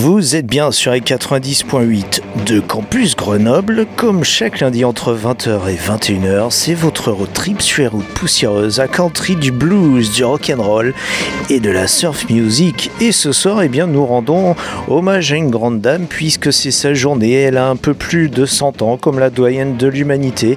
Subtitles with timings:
[0.00, 3.86] Vous êtes bien sur les 90.8 de Campus Grenoble.
[3.94, 8.80] Comme chaque lundi entre 20h et 21h, c'est votre road trip sur les routes poussiéreuses
[8.80, 10.94] à country du blues, du rock'n'roll
[11.48, 12.90] et de la surf music.
[13.00, 14.56] Et ce soir, eh bien, nous rendons
[14.88, 17.32] hommage à une grande dame puisque c'est sa journée.
[17.32, 20.56] Elle a un peu plus de 100 ans comme la doyenne de l'humanité.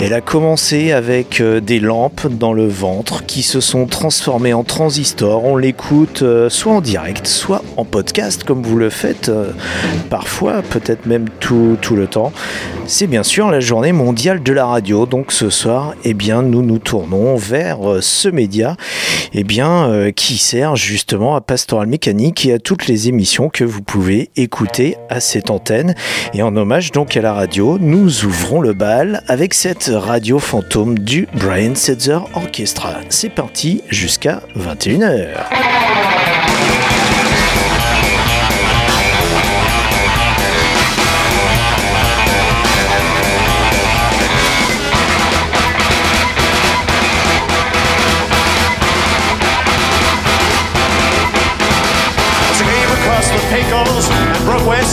[0.00, 4.62] Elle a commencé avec euh, des lampes dans le ventre qui se sont transformées en
[4.62, 5.44] transistors.
[5.44, 9.52] On l'écoute euh, soit en direct, soit en podcast comme vous le faites euh,
[10.10, 12.32] parfois, peut-être même tout, tout le temps.
[12.86, 15.06] C'est bien sûr la journée mondiale de la radio.
[15.06, 18.76] Donc ce soir, eh bien, nous nous tournons vers euh, ce média
[19.34, 23.64] eh bien, euh, qui sert justement à Pastoral Mécanique et à toutes les émissions que
[23.64, 25.94] vous pouvez écouter à cette antenne.
[26.34, 30.98] Et en hommage donc à la radio, nous ouvrons le bal avec cette radio fantôme
[30.98, 32.94] du Brian Setzer Orchestra.
[33.08, 36.47] C'est parti jusqu'à 21h.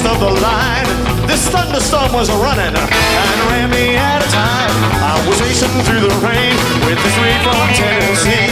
[0.02, 0.88] And of the line,
[1.28, 4.72] this thunderstorm was running and ran me out of time.
[5.00, 6.52] I was racing through the rain
[6.84, 8.50] with the sweet from Tennessee.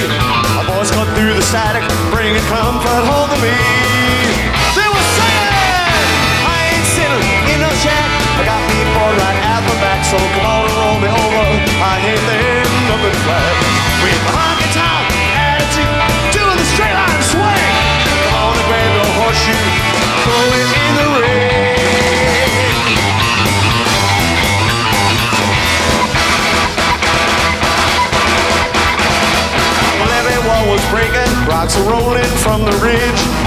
[0.56, 1.84] My voice cut through the static,
[2.14, 3.56] bringing comfort home to me.
[4.78, 5.56] They were saying,
[6.48, 8.10] I ain't sitting in no shack.
[8.40, 11.46] I got me bored right out the back, so come on and roll me over.
[11.82, 13.00] I ain't the end of.
[13.04, 15.13] With my honky tonk
[31.64, 33.43] rocks are rolling from the ridge.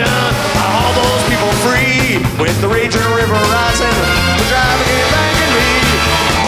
[0.00, 0.08] I
[0.56, 2.16] haul those people free.
[2.40, 3.92] With the raging river rising,
[4.40, 5.68] the driver came banging me.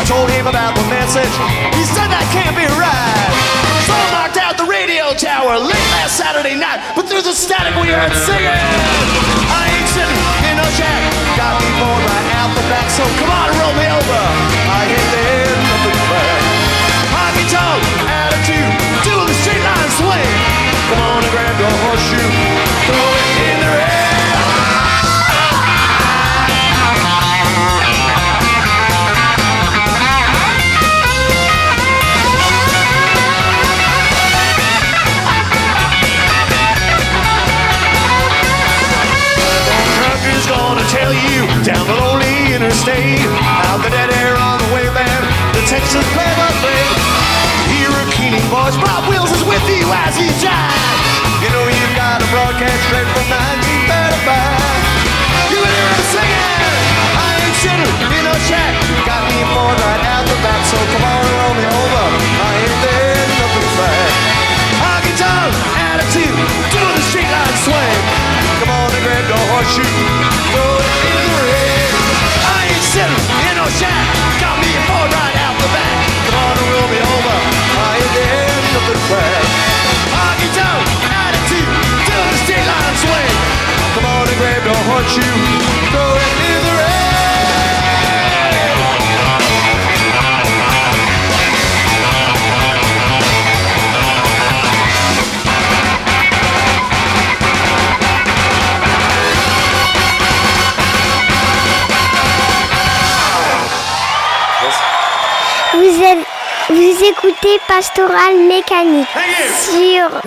[0.01, 1.29] I told him about the message.
[1.77, 3.33] He said that can't be right.
[3.85, 6.81] So I marked out the radio tower late last Saturday night.
[6.97, 8.49] But through the static we heard singing.
[8.49, 11.05] I ain't sitting in no shack.
[11.37, 12.89] Got me bored right out the back.
[12.97, 14.25] So come on, roll me over.
[14.73, 16.41] I hit the end of the track.
[17.13, 18.73] Honky tonk attitude,
[41.65, 45.25] down the lonely interstate how the dead air on the way there
[45.65, 46.85] Texas play-by-play.
[47.73, 50.77] Hear a keening voice, Bob Wills is with you as he jives.
[51.41, 54.29] You know you've got a broadcast straight from 1935.
[55.51, 56.69] You hear him singing.
[57.17, 58.77] I ain't sitting in a shack.
[59.09, 62.05] Got me bored right out the back, so come on and roll me over.
[62.45, 64.13] I ain't there, nothing back.
[64.85, 65.49] Honky tonk
[65.81, 66.37] attitude,
[66.77, 68.05] do the street line swing.
[68.61, 69.89] Come on and grab your horseshoe,
[70.53, 70.74] throw
[73.65, 73.97] Oh, shack.
[74.45, 74.69] Got me
[75.09, 75.97] right out the back.
[76.29, 77.37] Come on and roll me over.
[77.81, 79.41] I ain't there, nothing back.
[80.13, 80.53] Honky
[81.09, 81.73] attitude,
[82.29, 83.33] the street line swing.
[83.97, 85.74] Come on and grab
[107.25, 109.09] écoutez Pastoral Mécanique
[109.71, 110.21] sur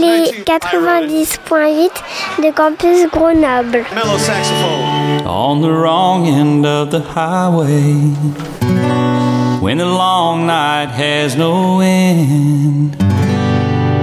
[0.00, 1.90] les 90.8
[2.42, 3.84] de Campus Grenoble.
[3.94, 5.26] Mellow saxophone.
[5.26, 7.92] on the wrong end of the highway
[9.60, 12.96] when the long night has no end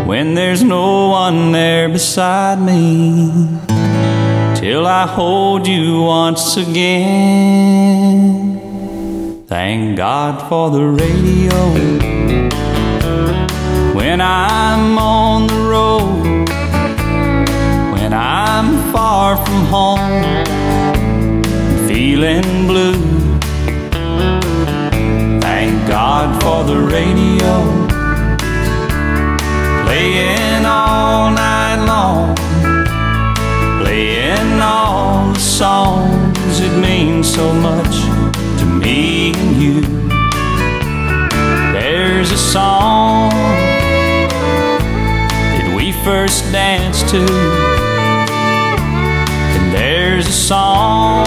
[0.05, 3.31] when there's no one there beside me
[4.55, 7.70] till I hold you once again
[9.51, 11.57] thank God for the radio.
[13.93, 16.49] When I'm on the road
[18.11, 21.43] when I'm far from home
[21.85, 23.01] feeling blue.
[25.41, 27.53] Thank God for the radio,
[29.85, 32.35] playing all night long,
[33.83, 38.20] playing all the songs that mean so much
[38.81, 39.81] me and you.
[41.71, 43.29] There's a song
[45.55, 47.21] that we first danced to.
[49.57, 51.25] And there's a song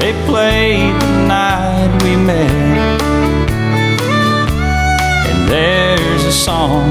[0.00, 3.00] they played the night we met.
[5.30, 6.90] And there's a song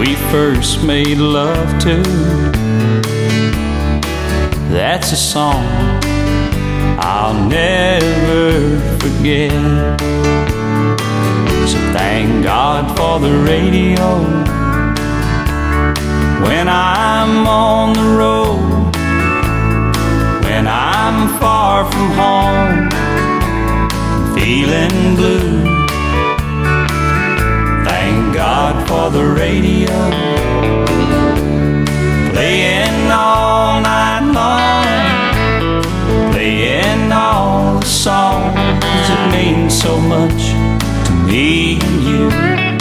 [0.00, 2.02] we first made love to.
[4.70, 5.87] That's a song
[7.10, 9.98] I'll never forget.
[11.70, 14.04] So thank God for the radio
[16.44, 18.94] when I'm on the road,
[20.44, 22.90] when I'm far from home,
[24.36, 25.64] feeling blue.
[27.88, 29.96] Thank God for the radio,
[32.34, 34.27] playing all night
[36.58, 40.50] playing all the songs that mean so much
[41.06, 42.77] to me and you.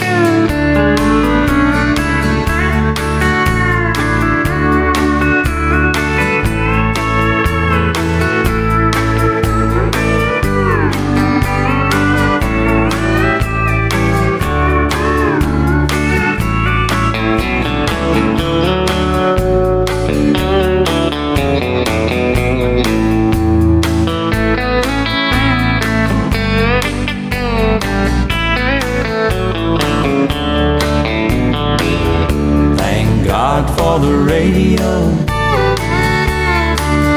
[33.97, 35.09] The radio.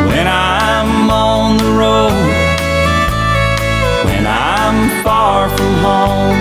[0.08, 2.10] When I'm on the road,
[4.06, 6.40] when I'm far from home,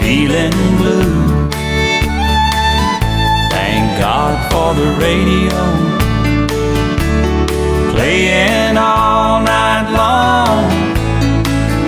[0.00, 1.50] feeling blue.
[3.50, 5.58] Thank God for the radio.
[7.92, 10.70] Playing all night long,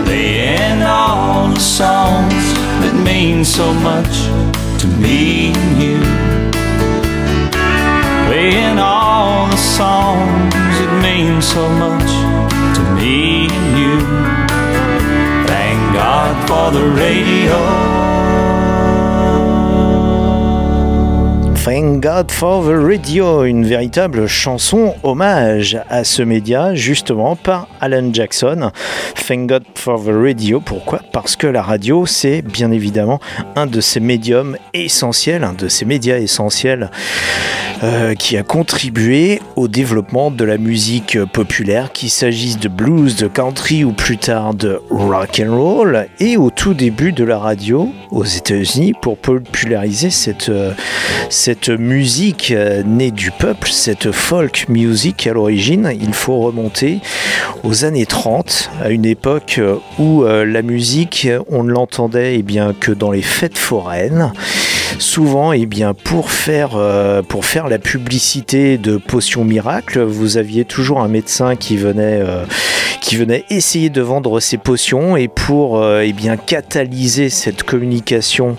[0.04, 2.44] playing all the songs
[2.82, 4.26] that mean so much
[4.80, 6.19] to me and you.
[8.50, 12.10] Playing all the songs that mean so much
[12.74, 13.96] to me and you.
[15.46, 18.29] Thank God for the radio.
[21.62, 28.14] Thank God for the Radio, une véritable chanson hommage à ce média, justement par Alan
[28.14, 28.70] Jackson.
[29.28, 31.02] Thank God for the Radio, pourquoi?
[31.12, 33.20] Parce que la radio, c'est bien évidemment
[33.56, 36.90] un de ces médiums essentiels, un de ces médias essentiels
[37.82, 43.26] euh, qui a contribué au développement de la musique populaire, qu'il s'agisse de blues, de
[43.26, 47.90] country ou plus tard de rock and roll, et au tout début de la radio
[48.10, 50.72] aux États-Unis pour populariser cette, euh,
[51.30, 57.00] cette musique euh, née du peuple, cette folk music à l'origine, il faut remonter
[57.62, 62.42] aux années 30, à une époque euh, où euh, la musique, on ne l'entendait eh
[62.42, 64.32] bien, que dans les fêtes foraines.
[64.98, 66.70] Souvent eh bien, pour, faire,
[67.28, 72.20] pour faire la publicité de potions miracles, vous aviez toujours un médecin qui venait,
[73.00, 78.56] qui venait essayer de vendre ses potions et pour eh bien, catalyser cette communication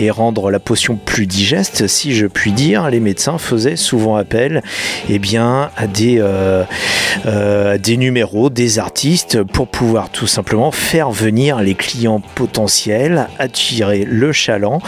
[0.00, 4.62] et rendre la potion plus digeste, si je puis dire, les médecins faisaient souvent appel
[5.08, 6.64] eh bien, à, des, euh,
[7.24, 14.04] euh, des numéros, des artistes, pour pouvoir tout simplement faire venir les clients potentiels, attirer
[14.04, 14.80] le chaland.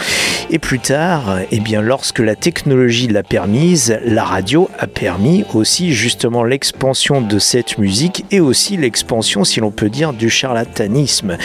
[0.51, 5.93] Et plus tard, eh bien, lorsque la technologie l'a permise, la radio a permis aussi
[5.93, 11.37] justement l'expansion de cette musique et aussi l'expansion, si l'on peut dire, du charlatanisme.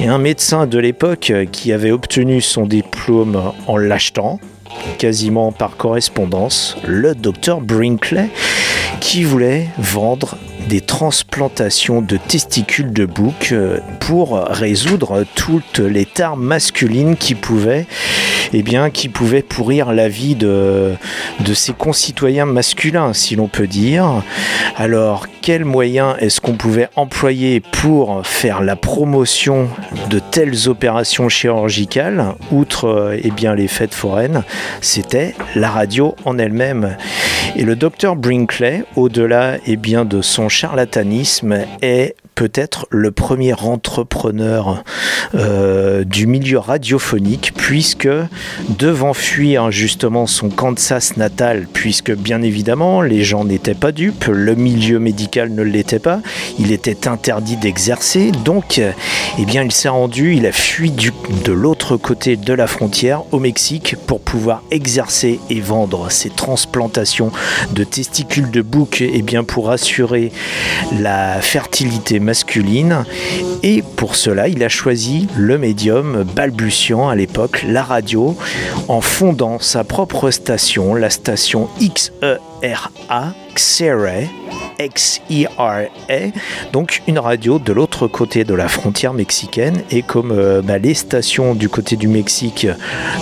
[0.00, 4.38] Et un médecin de l'époque qui avait obtenu son diplôme en l'achetant,
[4.98, 8.28] quasiment par correspondance, le docteur Brinkley,
[9.00, 10.36] qui voulait vendre
[10.68, 17.86] des transplantations de testicules de bouc euh, pour résoudre toutes les tares masculines qui pouvaient,
[18.52, 20.94] eh bien, qui pouvaient pourrir la vie de,
[21.40, 24.22] de ses concitoyens masculins, si l'on peut dire.
[24.76, 29.68] Alors, quels moyens est-ce qu'on pouvait employer pour faire la promotion
[30.10, 34.42] de telles opérations chirurgicales, outre euh, eh bien, les fêtes foraines
[34.80, 36.96] C'était la radio en elle-même.
[37.56, 44.84] Et le docteur Brinkley, au-delà eh bien, de son charlatanisme, est peut-être le premier entrepreneur
[45.34, 48.08] euh, du milieu radiophonique, puisque
[48.68, 54.54] devant fuir justement son Kansas natal, puisque bien évidemment les gens n'étaient pas dupes, le
[54.54, 56.20] milieu médical ne l'était pas,
[56.58, 58.80] il était interdit d'exercer, donc
[59.38, 61.12] eh bien il s'est rendu, il a fui du,
[61.44, 67.32] de l'autre côté de la frontière au Mexique pour pouvoir exercer et vendre ses transplantations
[67.72, 70.32] de testicules de bouc, et eh bien pour assurer
[71.00, 73.04] la fertilité masculine.
[73.62, 78.36] Et pour cela, il a choisi le médium balbutiant à l'époque, la radio,
[78.88, 84.28] en fondant sa propre station, la station XERA, XERA,
[84.78, 85.84] XERA,
[86.74, 89.82] donc une radio de l'autre côté de la frontière mexicaine.
[89.90, 92.66] Et comme euh, bah, les stations du côté du Mexique,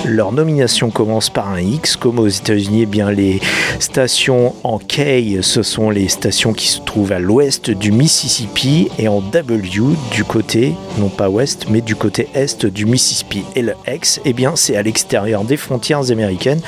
[0.05, 3.41] leur nomination commence par un X, comme aux États-Unis, eh les
[3.79, 9.07] stations en K, ce sont les stations qui se trouvent à l'ouest du Mississippi, et
[9.07, 13.45] en W du côté, non pas ouest, mais du côté est du Mississippi.
[13.55, 16.61] Et le X, eh bien c'est à l'extérieur des frontières américaines,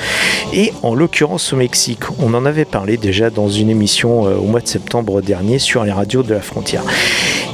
[0.53, 2.03] et en l'occurrence au Mexique.
[2.19, 5.83] On en avait parlé déjà dans une émission euh, au mois de septembre dernier sur
[5.83, 6.83] les radios de la frontière.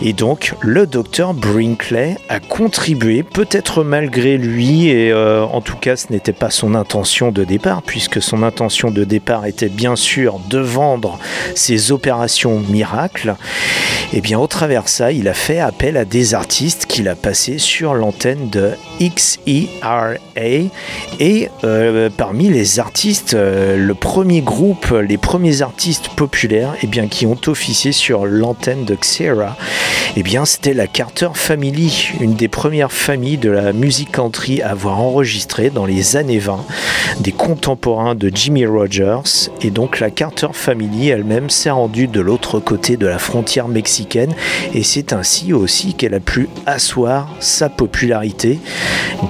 [0.01, 5.95] Et donc, le docteur Brinkley a contribué, peut-être malgré lui, et euh, en tout cas,
[5.95, 10.41] ce n'était pas son intention de départ, puisque son intention de départ était bien sûr
[10.49, 11.19] de vendre
[11.55, 13.35] ses opérations miracles.
[14.11, 17.15] Et bien, au travers de ça, il a fait appel à des artistes qu'il a
[17.15, 20.15] passés sur l'antenne de XERA.
[20.35, 27.25] Et euh, parmi les artistes, le premier groupe, les premiers artistes populaires, et bien, qui
[27.25, 29.55] ont officié sur l'antenne de Xera,
[30.15, 34.69] eh bien, c'était la Carter Family, une des premières familles de la musique country à
[34.69, 36.65] avoir enregistré dans les années 20
[37.19, 39.49] des contemporains de Jimmy Rogers.
[39.61, 44.33] Et donc, la Carter Family elle-même s'est rendue de l'autre côté de la frontière mexicaine.
[44.73, 48.59] Et c'est ainsi aussi qu'elle a pu asseoir sa popularité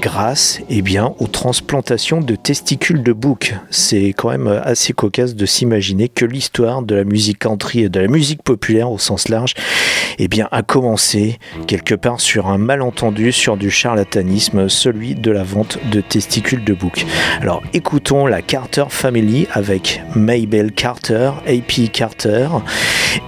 [0.02, 3.56] grâce eh bien, aux transplantations de testicules de bouc.
[3.70, 8.00] C'est quand même assez cocasse de s'imaginer que l'histoire de la musique country et de
[8.00, 9.54] la musique populaire au sens large
[10.20, 15.44] eh bien, a commencé quelque part sur un malentendu, sur du charlatanisme, celui de la
[15.44, 17.06] vente de testicules de bouc.
[17.42, 22.48] Alors écoutons la Carter Family avec Mabel Carter, AP Carter,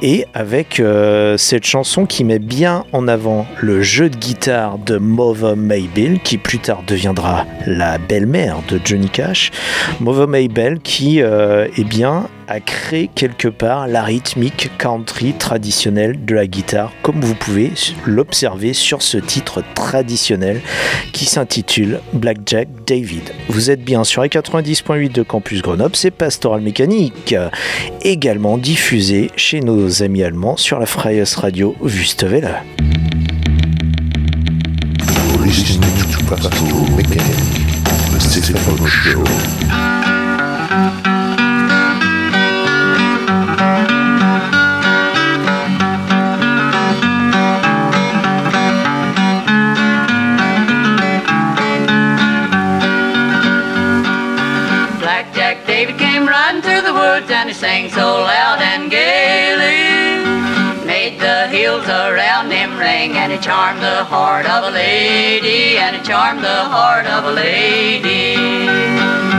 [0.02, 4.98] et avec euh, cette chanson qui met bien en avant le jeu de guitare de
[4.98, 9.52] Mother Mabel, qui plus tard deviendra la belle-mère de Johnny Cash.
[10.00, 16.36] Mother Mabel qui, euh, eh bien, a créé quelque part la rythmique country traditionnelle de
[16.36, 17.72] la guitare, comme vous pouvez
[18.06, 20.62] l'observer sur ce titre traditionnel
[21.14, 23.24] qui s'intitule Blackjack David.
[23.50, 27.36] Vous êtes bien sur les 90.8 de Campus Grenoble, c'est Pastoral Mécanique,
[28.04, 32.62] également diffusé chez nos amis allemands sur la Freies Radio Wüstewelle.
[57.24, 60.86] And he sang so loud and gaily.
[60.86, 65.96] Made the hills around him ring and he charmed the heart of a lady and
[65.96, 69.35] he charmed the heart of a lady.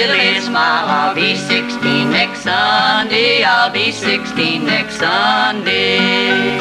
[0.00, 0.86] Silly smile.
[0.88, 3.44] I'll be 16 next Sunday.
[3.44, 6.58] I'll be 16 next Sunday.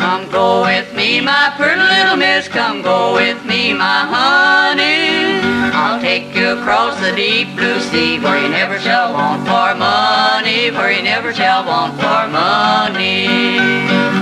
[0.00, 2.48] Come go with me, my pretty little miss.
[2.48, 5.11] Come go with me, my honey.
[6.12, 10.92] Take you across the deep blue sea where you never shall want for money, where
[10.92, 14.21] you never shall want for money.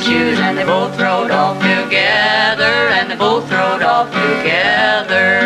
[0.00, 5.40] Shoes and they both rode off together and they both rode off together.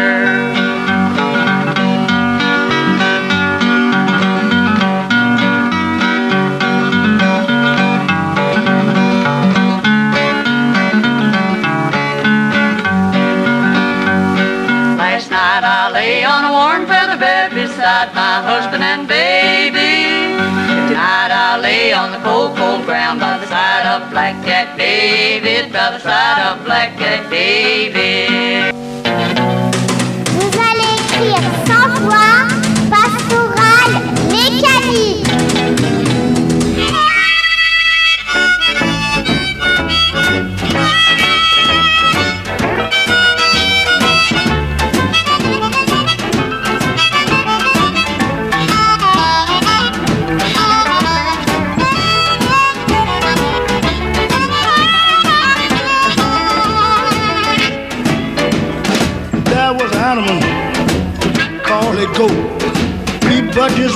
[14.96, 19.45] Last night I lay on a warm feather bed beside my husband and baby.
[21.26, 25.72] Tonight I lay on the cold, cold ground by the side of Black Jack David,
[25.72, 28.75] by the side of Black Jack David.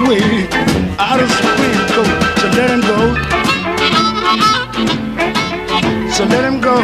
[0.08, 0.48] Way
[0.98, 1.28] out of
[1.94, 2.06] coat.
[2.40, 2.98] So let him go.
[6.10, 6.76] So let him go.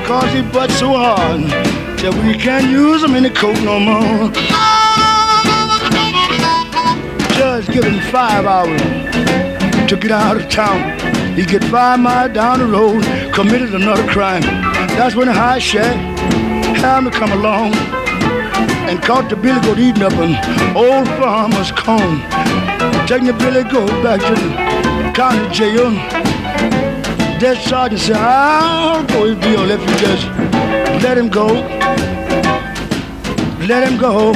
[0.00, 1.42] Because he butts so hard
[2.00, 4.30] that we can't use him in the coat no more.
[7.36, 8.80] Judge give him five hours
[9.88, 10.98] to get out of town.
[11.36, 13.02] He get five miles down the road,
[13.32, 14.42] committed another crime.
[14.96, 15.96] That's when the high sheriff
[16.80, 17.97] had me come along
[18.88, 20.32] and caught the billy goat eating up an
[20.74, 22.20] old farmer's corn.
[23.06, 25.90] Taking the billy goat back to the county jail.
[27.38, 30.24] That sergeant said, I'll go his bill if you just
[31.04, 31.46] let him go.
[33.68, 34.32] Let him go.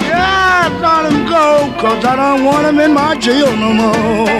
[0.00, 4.30] Yeah, let him go, cause I don't want him in my jail no more.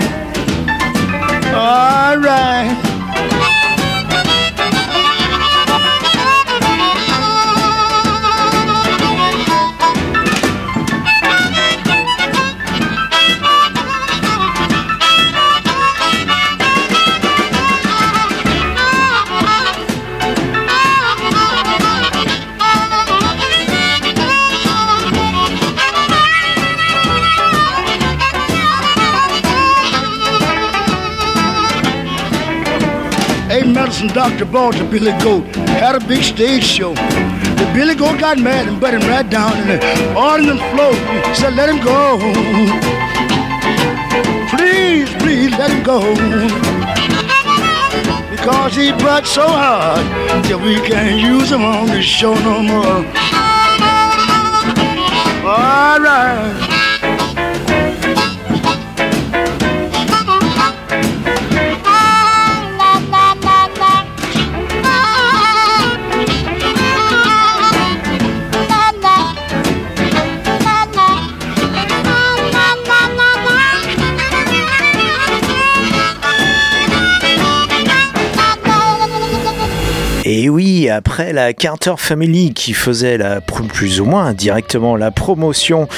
[1.55, 2.86] All right.
[34.53, 36.95] Bought the Billy Goat, had a big stage show.
[36.95, 40.95] The Billy Goat got mad and put him right down in the floor.
[41.35, 42.19] Said, let him go.
[44.51, 46.01] Please, please let him go.
[48.31, 50.05] Because he butt so hard
[50.45, 53.05] that we can't use him on the show no more.
[55.49, 56.66] All right.
[81.19, 85.89] La Carter Family qui faisait la, plus ou moins directement la promotion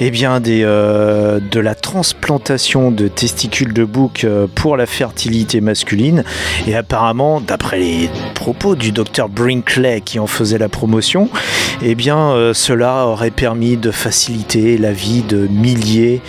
[0.00, 6.24] eh bien, euh, de la transplantation de testicules de bouc euh, pour la fertilité masculine,
[6.66, 11.28] et apparemment, d'après les propos du docteur Brinkley qui en faisait la promotion,
[11.82, 16.20] eh bien, euh, cela aurait permis de faciliter la vie de milliers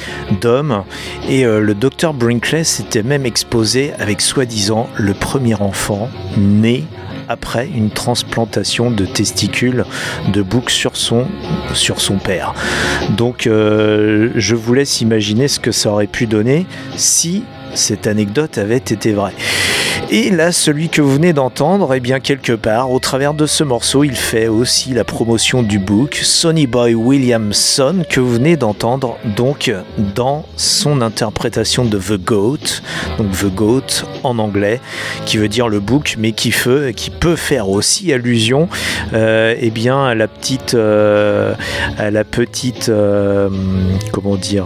[0.42, 0.84] d'hommes.
[1.28, 6.86] Et le docteur Brinkley s'était même exposé avec soi-disant le premier enfant né
[7.30, 9.86] après une transplantation de testicules
[10.34, 11.28] de bouc sur son,
[12.24, 12.54] père.
[13.12, 16.66] Donc euh, je vous laisse imaginer ce que ça aurait pu donner
[16.98, 19.34] si cette anecdote avait été vraie.
[20.12, 23.64] Et là, celui que vous venez d'entendre, eh bien quelque part, au travers de ce
[23.64, 29.18] morceau, il fait aussi la promotion du book Sonny Boy Williamson que vous venez d'entendre
[29.36, 29.72] donc
[30.16, 32.82] dans son interprétation de The Goat,
[33.20, 34.82] donc The Goat en anglais,
[35.28, 36.52] qui veut dire le book, mais qui,
[37.20, 38.68] peut faire aussi allusion,
[39.14, 41.54] euh, eh bien à la petite, euh,
[42.00, 43.50] à la petite, euh,
[44.12, 44.66] comment dire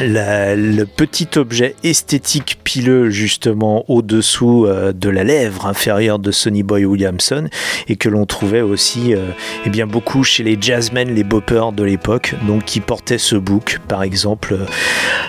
[0.00, 6.84] le petit objet esthétique pileux justement au-dessous euh, de la lèvre inférieure de Sonny Boy
[6.84, 7.48] Williamson
[7.88, 9.30] et que l'on trouvait aussi euh,
[9.66, 13.80] eh bien beaucoup chez les jazzmen, les boppers de l'époque, donc qui portaient ce bouc
[13.88, 14.66] par exemple euh,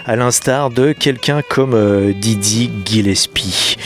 [0.06, 3.78] à l'instar de quelqu'un comme Didi Gillespie.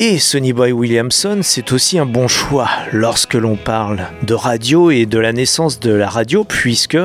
[0.00, 5.06] Et Sonny Boy Williamson, c'est aussi un bon choix lorsque l'on parle de radio et
[5.06, 6.96] de la naissance de la radio, puisque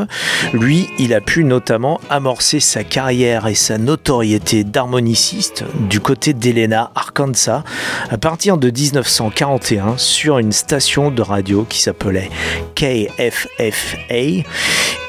[0.54, 7.64] lui, il a pu notamment amorcer sa et sa notoriété d'harmoniciste du côté d'Elena, Arkansas,
[8.10, 12.30] à partir de 1941 sur une station de radio qui s'appelait
[12.76, 14.46] KFFA.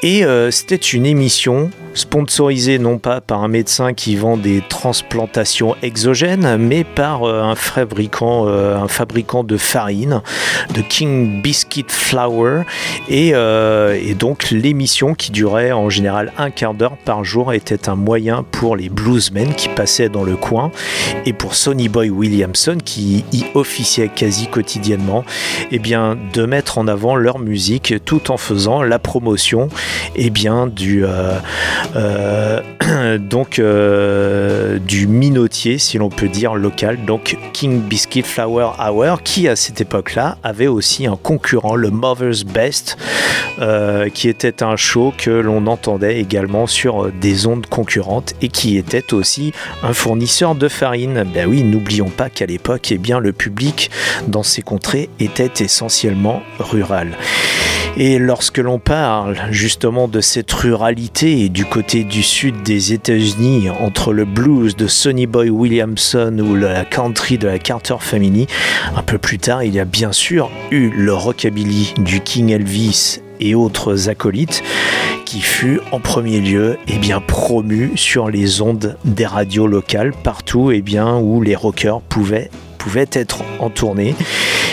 [0.02, 5.76] Et euh, c'était une émission sponsorisé non pas par un médecin qui vend des transplantations
[5.83, 10.20] exogènes, mais par euh, un fabricant, euh, un fabricant de farine,
[10.74, 12.64] de King Biscuit Flour,
[13.11, 17.96] euh, et, donc l'émission qui durait en général un quart d'heure par jour était un
[17.96, 20.70] moyen pour les bluesmen qui passaient dans le coin
[21.26, 25.24] et pour Sonny Boy Williamson qui y officiait quasi quotidiennement,
[25.70, 29.68] eh bien de mettre en avant leur musique tout en faisant la promotion
[30.16, 31.04] et eh bien du
[31.96, 32.60] euh,
[33.18, 39.48] donc euh, du minotier, si l'on peut dire, local, donc King Biscuit Flower Hour, qui
[39.48, 42.96] à cette époque-là avait aussi un concurrent, le Mother's Best,
[43.60, 47.66] euh, qui était un show que l'on entendait également sur des ondes
[48.40, 51.24] et qui était aussi un fournisseur de farine.
[51.34, 53.90] Ben oui, n'oublions pas qu'à l'époque, eh bien, le public
[54.28, 57.16] dans ces contrées était essentiellement rural.
[57.96, 64.12] Et lorsque l'on parle justement de cette ruralité du côté du sud des États-Unis, entre
[64.12, 68.46] le blues de Sonny Boy Williamson ou la country de la Carter Family,
[68.96, 73.20] un peu plus tard, il y a bien sûr eu le rockabilly du King Elvis
[73.40, 74.62] et autres acolytes
[75.24, 80.70] qui fut en premier lieu eh bien, promu sur les ondes des radios locales partout
[80.70, 82.50] et eh bien, où les rockers pouvaient
[82.84, 84.14] pouvaient être en tournée.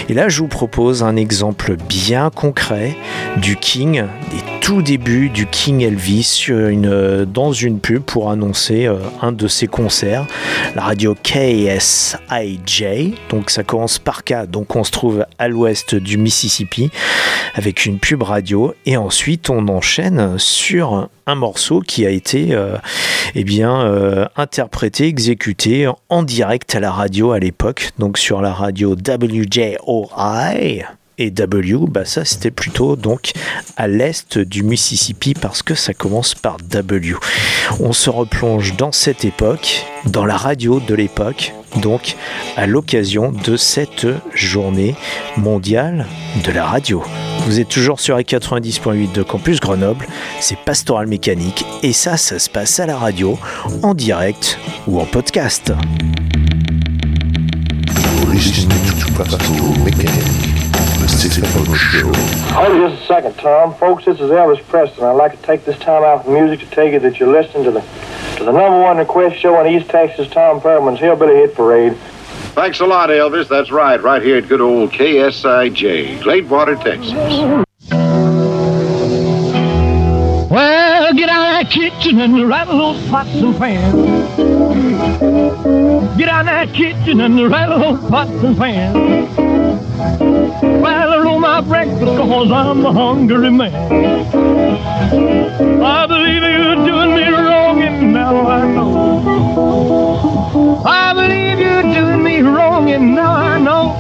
[0.10, 2.98] Et là, je vous propose un exemple bien concret
[3.38, 8.98] du King, des tout débuts du King Elvis une, dans une pub pour annoncer euh,
[9.22, 10.28] un de ses concerts,
[10.76, 12.84] la radio KSIJ.
[13.30, 16.92] Donc ça commence par K, donc on se trouve à l'ouest du Mississippi
[17.56, 22.78] avec une pub radio et ensuite on enchaîne sur un morceau qui a été euh,
[23.36, 28.96] eh euh, interprété, exécuté en direct à la radio à l'époque, donc sur la radio
[28.96, 29.78] WJOI.
[31.18, 33.32] Et W, bah ça c'était plutôt donc
[33.78, 37.16] à l'est du Mississippi parce que ça commence par W.
[37.80, 42.16] On se replonge dans cette époque, dans la radio de l'époque, donc
[42.58, 44.96] à l'occasion de cette journée
[45.38, 46.08] mondiale
[46.46, 47.04] de la radio.
[47.46, 50.08] Vous êtes toujours sur les 90.8 de Campus Grenoble,
[50.40, 53.38] c'est Pastoral Mécanique et ça, ça se passe à la radio,
[53.84, 55.74] en direct ou en podcast.
[62.54, 63.76] Hold just a second, Tom.
[63.76, 65.04] Folks, this is Elvis Preston.
[65.04, 67.66] I'd like to take this time out from music to tell you that you're listening
[67.66, 67.82] to the
[68.38, 71.96] to the number one request show on East Texas, Tom Perman's Hillbilly Hit Parade.
[72.54, 73.48] Thanks a lot, Elvis.
[73.48, 77.12] That's right, right here at good old KSIJ, Gladewater, Texas.
[80.50, 83.96] Well, get out of that kitchen and rattle those pots and pans.
[86.18, 89.38] Get out of that kitchen and rattle those pots and pans.
[90.62, 91.01] Well, I roll
[91.62, 93.74] my breakfast cause I'm a hungry man.
[95.84, 99.22] I believe you're doing me wrong and now I know.
[100.86, 103.98] I believe you're doing me wrong and now I know.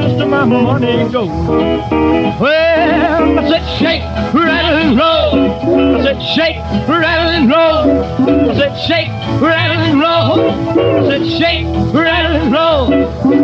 [0.00, 1.26] My money go.
[1.26, 5.96] Well, I said shake, rattle and roll.
[5.96, 6.56] I said shake,
[6.88, 8.04] rattle and roll.
[8.50, 9.08] I said shake,
[9.40, 10.50] rattle and roll.
[10.50, 10.52] I
[11.08, 12.90] said shake, rattle and roll.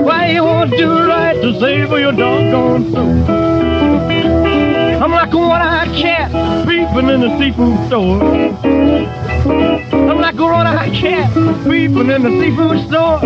[0.04, 3.24] Why you won't do right to save your doggone soul?
[5.02, 6.30] I'm like a one-eyed cat
[6.66, 8.22] peeping in the seafood store.
[9.92, 11.32] I'm like a one-eyed cat
[11.64, 13.18] peeping in the seafood store.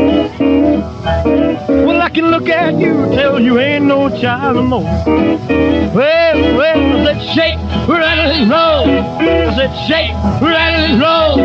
[0.78, 4.82] Well, I can look at you, tell you ain't no child no more.
[4.82, 8.86] Well, well, I said shake, rattle and roll.
[8.88, 11.40] I said shake, rattle and roll.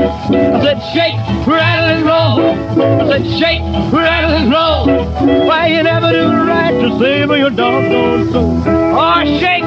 [0.56, 1.16] I said shake,
[1.48, 2.40] rattle and roll.
[3.02, 4.86] I said shake, rattle and roll.
[5.48, 8.62] Why you never do right to save your doggone soul?
[8.66, 9.64] Oh, shake.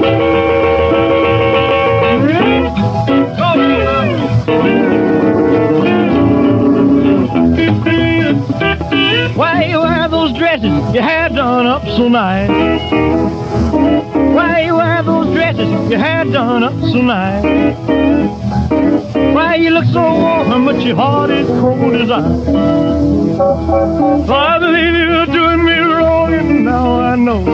[0.00, 0.69] Why
[10.90, 12.50] dresses you had done up so nice?
[14.34, 17.76] Why you wear those dresses you had done up so nice?
[19.34, 22.48] Why you look so warm but your heart is cold as ice?
[24.30, 27.44] I believe you're doing me wrong and now I know.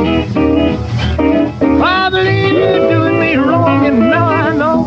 [1.82, 4.86] I believe you're doing me wrong and now I know.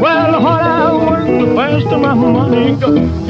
[0.00, 3.26] Well, the I work, the faster my money goes.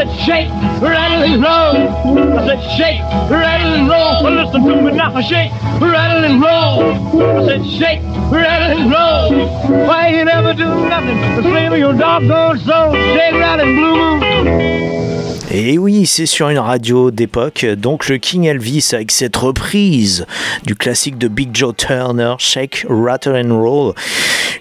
[0.00, 0.48] Said shake,
[0.80, 2.38] rattle and roll.
[2.38, 4.24] I said shake, rattle and roll.
[4.24, 7.36] Well, listen to me now, shake, rattle and roll.
[7.36, 8.00] I said shake,
[8.32, 9.86] rattle and roll.
[9.86, 12.94] Why you never do nothing to save your doggone soul?
[12.94, 15.09] Shake, rattle and blue moon.
[15.52, 20.24] Et oui, c'est sur une radio d'époque, donc le King Elvis avec cette reprise
[20.64, 23.94] du classique de Big Joe Turner, Shake, Rattle and Roll,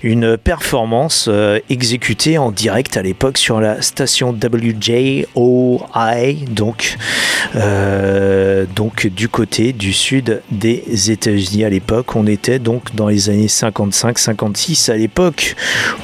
[0.02, 5.25] une performance euh, exécutée en direct à l'époque sur la station WJOI,
[6.49, 6.97] donc,
[7.56, 12.15] euh, donc du côté du sud des États-Unis à l'époque.
[12.15, 15.56] On était donc dans les années 55-56 à l'époque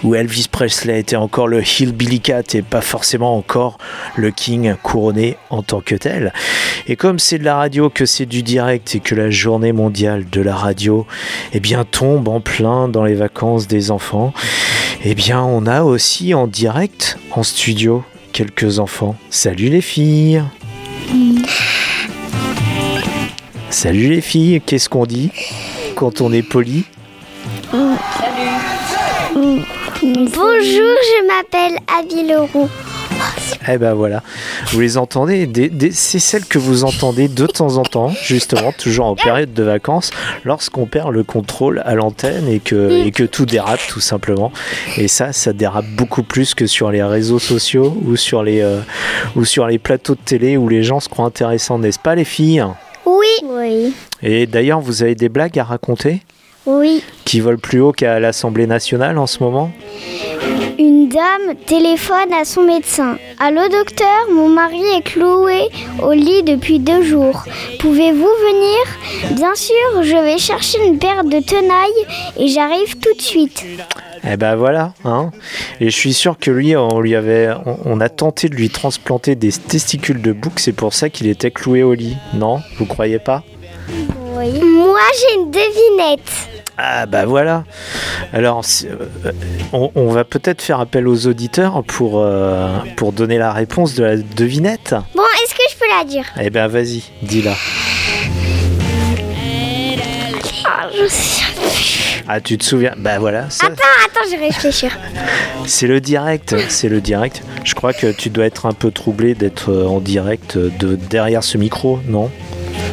[0.03, 3.79] où Elvis Presley était encore le Hillbilly Cat et pas forcément encore
[4.15, 6.33] le King couronné en tant que tel.
[6.87, 10.25] Et comme c'est de la radio, que c'est du direct et que la journée mondiale
[10.29, 11.05] de la radio
[11.53, 14.33] eh bien, tombe en plein dans les vacances des enfants,
[15.03, 19.15] eh bien on a aussi en direct en studio quelques enfants.
[19.29, 20.43] Salut les filles
[23.69, 25.31] Salut les filles, qu'est-ce qu'on dit
[25.95, 26.85] quand on est poli?
[30.01, 32.69] Bonjour, je m'appelle Abby Leroux.
[33.67, 34.21] Eh ben voilà,
[34.67, 38.71] vous les entendez, des- des- c'est celles que vous entendez de temps en temps, justement,
[38.71, 40.11] toujours en période de vacances,
[40.43, 44.51] lorsqu'on perd le contrôle à l'antenne et que, et que tout dérape tout simplement.
[44.97, 48.81] Et ça, ça dérape beaucoup plus que sur les réseaux sociaux ou sur les, euh,
[49.35, 52.25] ou sur les plateaux de télé où les gens se croient intéressants, n'est-ce pas les
[52.25, 52.65] filles?
[53.05, 53.25] Oui.
[53.43, 53.93] Oui.
[54.21, 56.21] Et d'ailleurs, vous avez des blagues à raconter?
[56.67, 57.03] Oui.
[57.25, 59.71] qui volent plus haut qu'à l'Assemblée nationale en ce moment?
[61.05, 63.17] Une dame téléphone à son médecin.
[63.39, 65.69] Allô docteur, mon mari est cloué
[66.01, 67.43] au lit depuis deux jours.
[67.79, 69.35] Pouvez-vous venir?
[69.35, 73.63] Bien sûr, je vais chercher une paire de tenailles et j'arrive tout de suite.
[74.27, 75.29] Eh ben voilà, hein.
[75.79, 78.71] Et je suis sûr que lui, on lui avait, on, on a tenté de lui
[78.71, 82.17] transplanter des testicules de bouc, c'est pour ça qu'il était cloué au lit.
[82.33, 83.43] Non, vous croyez pas?
[84.37, 84.59] Oui.
[84.59, 86.49] Moi j'ai une devinette.
[86.77, 87.63] Ah bah voilà.
[88.33, 89.31] Alors, euh,
[89.71, 94.03] on, on va peut-être faire appel aux auditeurs pour euh, pour donner la réponse de
[94.03, 94.93] la devinette.
[95.15, 96.25] Bon, est-ce que je peux la dire?
[96.41, 97.53] Eh ben vas-y, dis-la.
[100.65, 101.43] Ah, je sais.
[102.27, 102.93] Ah, tu te souviens?
[102.97, 104.97] Bah voilà, ça, Attends, attends, je vais réfléchir.
[105.67, 107.43] c'est le direct, c'est le direct.
[107.63, 111.43] Je crois que tu dois être un peu troublé d'être euh, en direct de derrière
[111.43, 112.31] ce micro, non?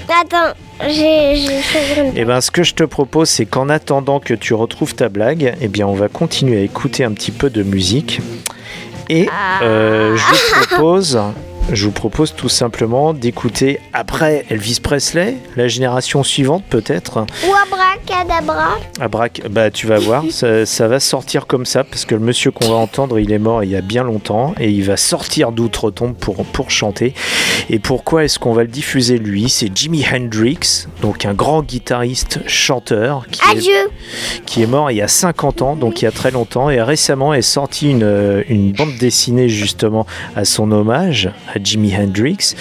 [0.09, 0.53] Attends,
[0.88, 1.35] j'ai.
[2.16, 5.55] Eh ben, ce que je te propose, c'est qu'en attendant que tu retrouves ta blague,
[5.61, 8.21] eh bien, on va continuer à écouter un petit peu de musique.
[9.09, 9.29] Et
[9.62, 11.21] euh, je vous propose,
[11.70, 17.25] je vous propose tout simplement d'écouter après Elvis Presley, la génération suivante peut-être.
[17.46, 18.79] Ou abracadabra.
[19.01, 22.20] À Brac, bah tu vas voir, ça, ça va sortir comme ça parce que le
[22.20, 24.96] monsieur qu'on va entendre, il est mort il y a bien longtemps et il va
[24.96, 27.14] sortir d'outre-tombe pour, pour chanter.
[27.70, 29.48] Et pourquoi est-ce qu'on va le diffuser lui?
[29.48, 33.90] C'est Jimi Hendrix, donc un grand guitariste chanteur qui est, Adieu.
[34.46, 36.83] qui est mort il y a 50 ans, donc il y a très longtemps, et
[36.83, 41.31] récemment est sorti une, une bande dessinée justement à son hommage
[41.62, 42.55] Jimi Hendrix.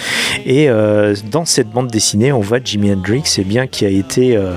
[0.44, 4.36] Et euh, dans cette bande dessinée, on voit Jimi Hendrix eh bien, qui a été
[4.36, 4.54] euh,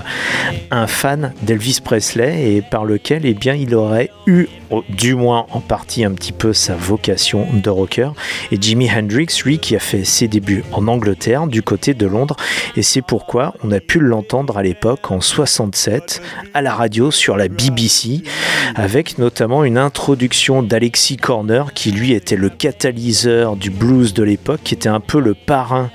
[0.71, 4.47] un fan d'Elvis Presley et par lequel eh bien, il aurait eu
[4.89, 8.09] du moins en partie un petit peu sa vocation de rocker.
[8.51, 12.35] Et Jimi Hendrix, lui, qui a fait ses débuts en Angleterre, du côté de Londres.
[12.75, 16.21] Et c'est pourquoi on a pu l'entendre à l'époque, en 67,
[16.53, 18.23] à la radio sur la BBC,
[18.75, 24.61] avec notamment une introduction d'Alexis Corner, qui lui était le catalyseur du blues de l'époque,
[24.63, 25.89] qui était un peu le parrain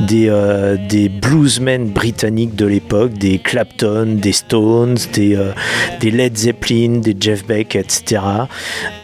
[0.00, 0.76] des, euh,
[1.20, 5.52] bluesmen britanniques de l'époque, des Clapton, des Stones, des, euh,
[6.00, 8.11] des Led Zeppelin, des Jeff Beck, etc.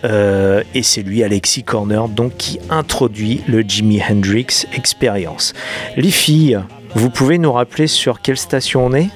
[0.04, 5.54] Euh, et c'est lui, Alexis Corner, donc qui introduit le Jimi Hendrix Experience.
[5.96, 6.60] Les filles,
[6.94, 9.08] vous pouvez nous rappeler sur quelle station on est?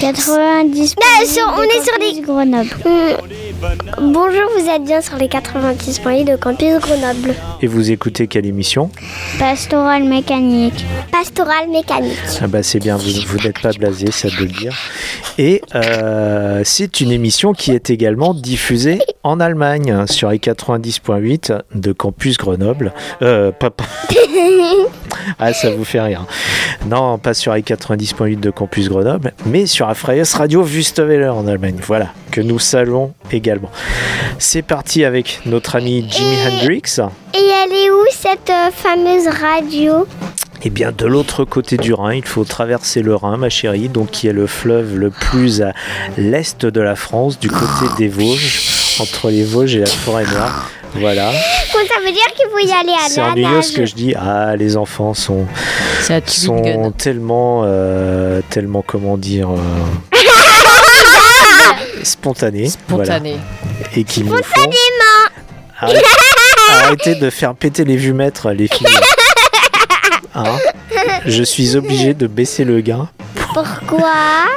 [0.00, 0.96] 90.
[0.96, 2.68] Non, sur- on est sur les- Grenoble.
[4.00, 7.32] Bonjour, vous êtes bien sur les 90.8 de Campus Grenoble.
[7.60, 8.90] Et vous écoutez quelle émission?
[9.38, 10.84] Pastoral mécanique.
[11.12, 12.18] Pastoral mécanique.
[12.40, 14.76] Ah bah c'est bien, vous, n'êtes pas blasé, ça de le dire.
[15.38, 21.92] Et euh, c'est une émission qui est également diffusée en Allemagne sur les 90.8 de
[21.92, 22.92] Campus Grenoble.
[23.22, 23.70] Euh, pas-
[25.38, 26.26] ah, ça vous fait rire.
[26.86, 31.46] Non, pas sur les 90.8 de Campus Grenoble, mais sur la Freies Radio Wüstewelle en
[31.46, 31.76] Allemagne.
[31.86, 33.51] Voilà, que nous saluons également.
[34.38, 36.98] C'est parti avec notre ami Jimi Hendrix.
[37.34, 40.06] Et elle est où cette euh, fameuse radio?
[40.64, 44.10] Eh bien, de l'autre côté du Rhin, il faut traverser le Rhin, ma chérie, donc
[44.10, 45.72] qui est le fleuve le plus à
[46.16, 50.70] l'est de la France, du côté des Vosges, entre les Vosges et la forêt noire.
[50.94, 51.32] Voilà.
[51.32, 54.14] Ça veut dire qu'il faut y aller à C'est ennuyeux ce que je dis.
[54.14, 55.46] Ah, les enfants sont,
[56.26, 59.56] sont tellement, euh, tellement, comment dire, euh,
[62.02, 62.68] spontanés.
[62.68, 63.38] Spontané.
[63.78, 63.88] voilà.
[63.96, 64.36] Et qui font
[65.80, 66.02] Arrête-
[66.70, 68.86] Arrêtez de faire péter les vumètres, les filles.
[70.34, 70.44] Hein?
[71.26, 74.10] Je suis obligé de baisser le gain Pourquoi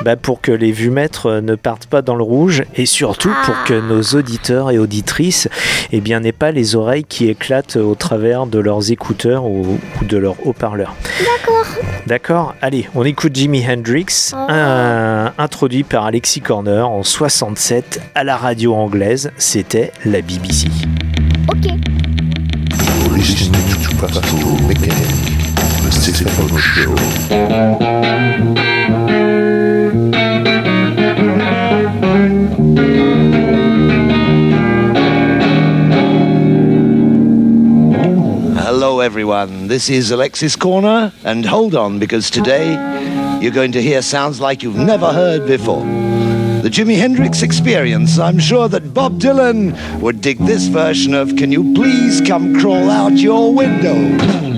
[0.04, 3.56] bah, pour que les vumètres euh, ne partent pas dans le rouge et surtout pour
[3.66, 5.48] que nos auditeurs et auditrices
[5.92, 10.06] eh bien, n'aient pas les oreilles qui éclatent au travers de leurs écouteurs ou, ou
[10.06, 10.94] de leurs haut-parleurs.
[11.20, 11.66] D'accord.
[12.08, 18.38] D'accord Allez, on écoute Jimi Hendrix, un- introduit par Alexis Corner en 67 à la
[18.38, 19.32] radio anglaise.
[19.38, 20.68] C'était la BBC.
[21.50, 21.72] Ok.
[25.86, 26.96] The Stephen Show.
[38.58, 39.68] Hello, everyone.
[39.68, 42.72] This is Alexis Corner, and hold on because today
[43.40, 45.86] you're going to hear sounds like you've never heard before.
[46.64, 48.18] The Jimi Hendrix Experience.
[48.18, 52.90] I'm sure that Bob Dylan would dig this version of Can You Please Come Crawl
[52.90, 54.55] Out Your Window?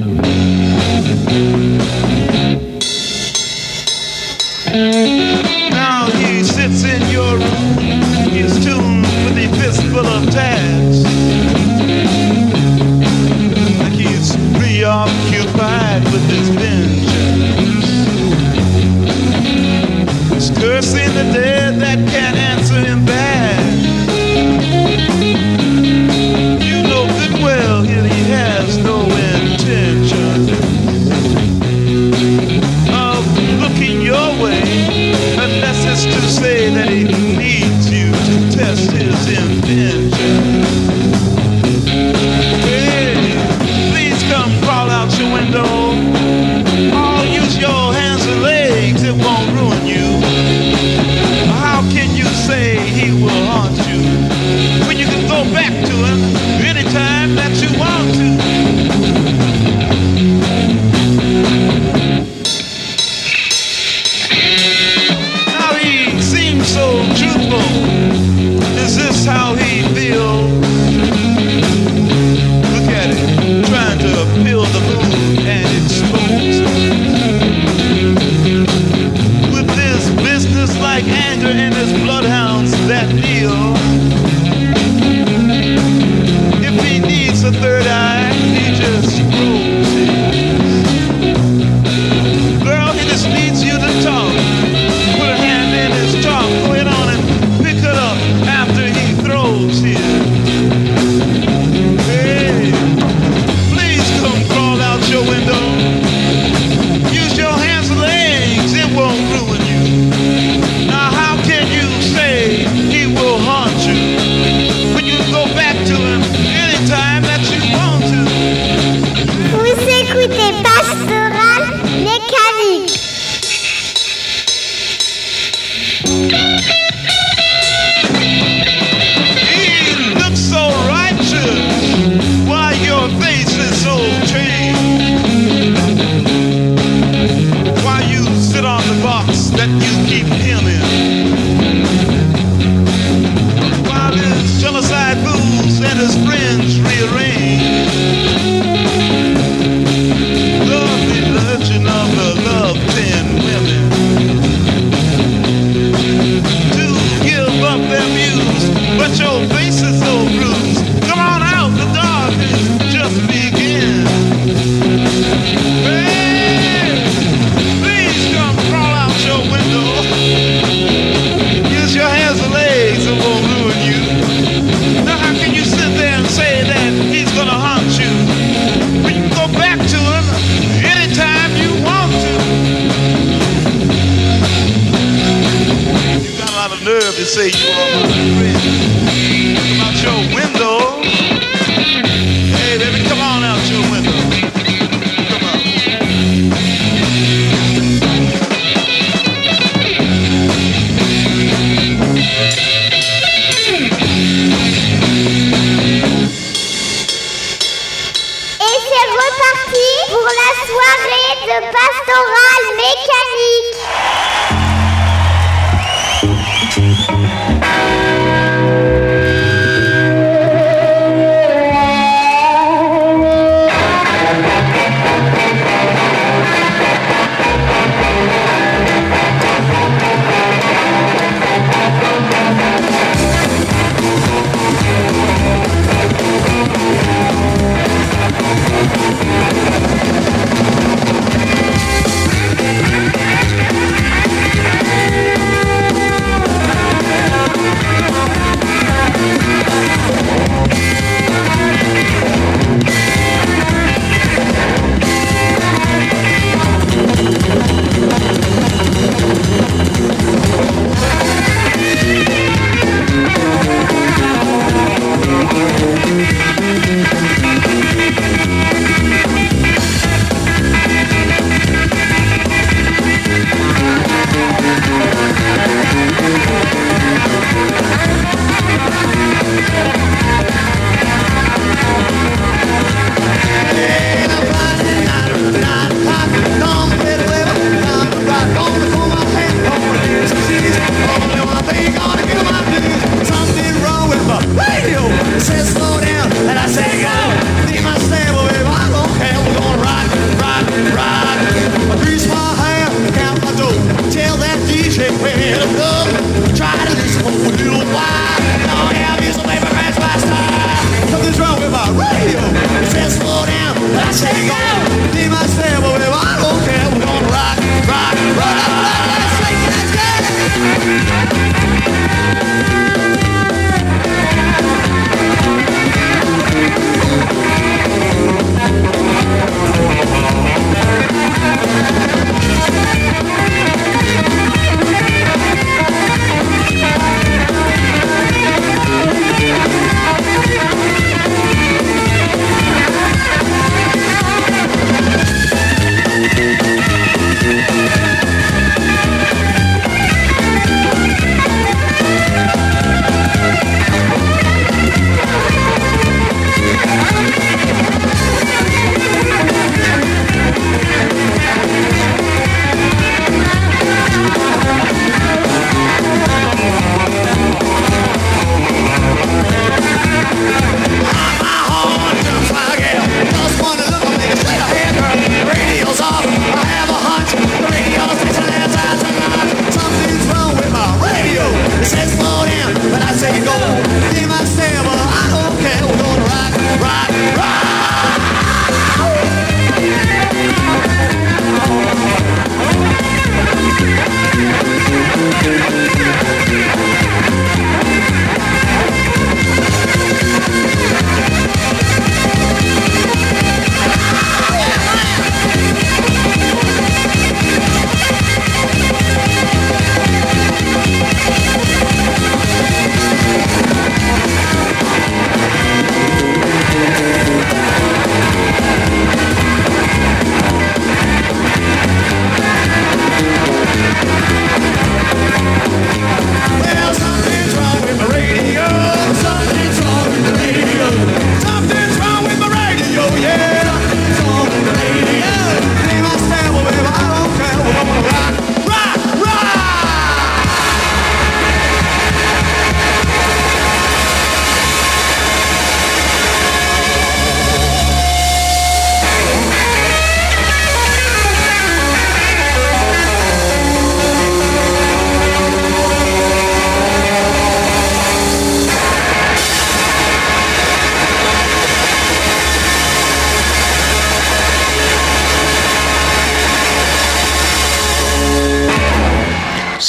[16.05, 16.76] with this pen.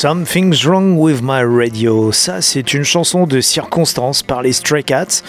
[0.00, 2.12] Something's Wrong with My Radio.
[2.12, 5.24] Ça, c'est une chanson de circonstance par les Stray Cats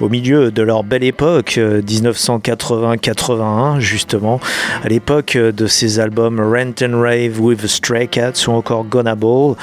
[0.00, 4.40] au milieu de leur belle époque, 1980-81, euh, justement,
[4.82, 9.54] à l'époque de ces albums Rent and Rave with Stray Cats ou encore Gonna Ball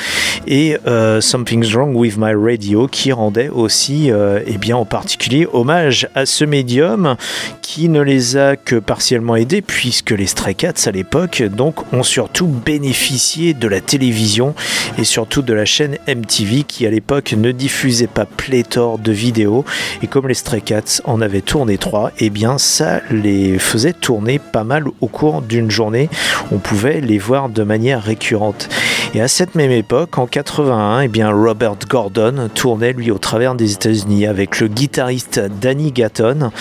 [0.47, 5.49] et euh, Something's Wrong with My Radio qui rendait aussi, euh, eh bien, en particulier,
[5.51, 7.17] hommage à ce médium
[7.65, 12.03] qui ne les a que partiellement aidés puisque les Stray Cats à l'époque donc ont
[12.03, 14.53] surtout bénéficié de la télévision
[14.99, 19.65] et surtout de la chaîne MTV qui à l'époque ne diffusait pas pléthore de vidéos.
[20.03, 23.93] Et comme les Stray Cats en avaient tourné trois et eh bien ça les faisait
[23.93, 26.07] tourner pas mal au cours d'une journée.
[26.51, 28.69] On pouvait les voir de manière récurrente.
[29.15, 33.17] Et à cette même époque en 81 et eh bien Robert Gordon tournait lui au
[33.17, 36.51] travers des États-Unis avec le guitariste Danny Gatton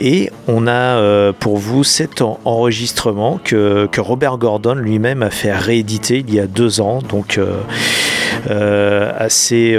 [0.00, 6.24] et on a euh, pour vous cet enregistrement que, Robert Gordon lui-même a fait rééditer
[6.26, 7.60] il y a deux ans, donc euh,
[8.50, 9.72] euh, assez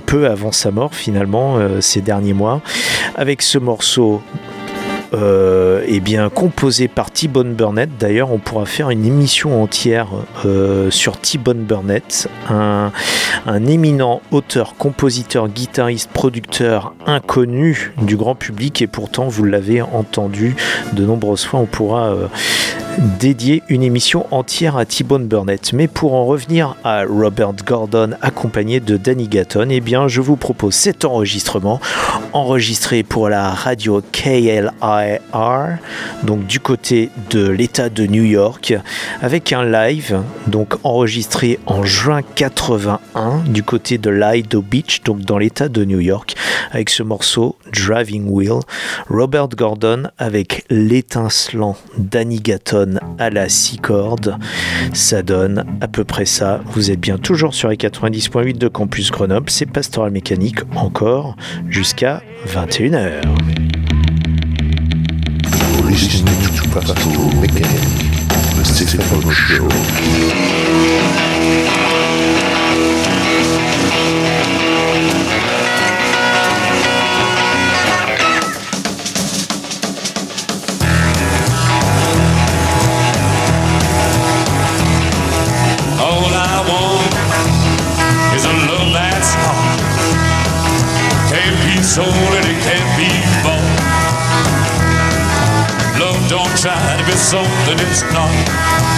[0.00, 2.60] peu avant sa mort finalement, ces derniers mois,
[3.16, 4.22] avec ce morceau
[5.14, 7.90] euh, eh bien, composé par T-Bone Burnett.
[7.98, 10.08] D'ailleurs, on pourra faire une émission entière
[10.46, 12.92] euh, sur T-Bone Burnett, un,
[13.66, 20.56] éminent auteur, compositeur, guitariste, producteur inconnu du grand public et pourtant vous l'avez entendu
[20.94, 21.60] de nombreuses fois.
[21.60, 22.26] On pourra euh,
[22.98, 25.72] dédier une émission entière à T-Bone Burnett.
[25.72, 30.36] Mais pour en revenir à Robert Gordon accompagné de Danny Gatton, eh bien, je vous
[30.36, 31.80] propose cet enregistrement
[32.32, 35.78] enregistré pour la radio KLIR,
[36.22, 38.74] donc du côté de l'État de New York,
[39.20, 45.38] avec un live, donc enregistré en juin 81 du côté de Lido Beach, donc dans
[45.38, 46.34] l'État de New York,
[46.70, 48.60] avec ce morceau Driving Wheel,
[49.08, 54.36] Robert Gordon avec l'étincelant Danny Gatton à la six cordes.
[54.92, 56.60] Ça donne à peu près ça.
[56.72, 59.50] Vous êtes bien toujours sur les 90.8 de Campus Grenoble.
[59.50, 61.36] C'est Pastoral Mécanique encore
[61.68, 63.22] jusqu'à 21h.
[69.52, 69.82] sold
[97.22, 98.91] something it's not.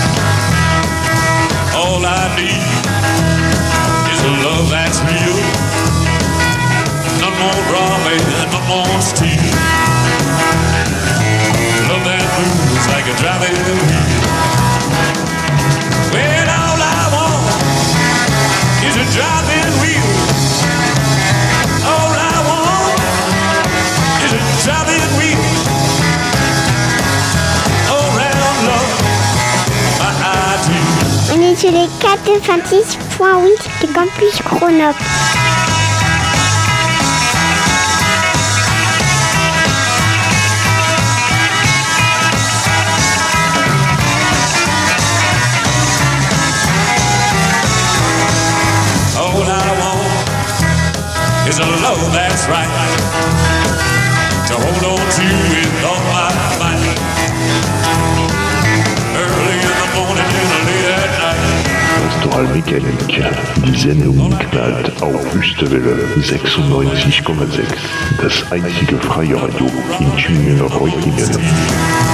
[31.64, 31.86] On est sur les
[32.40, 34.98] 426.8 de Campus Grenoble.
[49.16, 51.62] All I want is a
[52.12, 52.83] that's right.
[62.34, 63.22] Oral Mechanik.
[63.64, 67.62] Die Sendung knallt auf Wüstewelle 96,6.
[68.20, 69.70] Das einzige freie Radio
[70.00, 72.13] in Tübingen-Reutlingen.